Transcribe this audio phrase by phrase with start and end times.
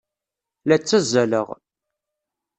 [0.67, 1.47] La ttazzaleɣ.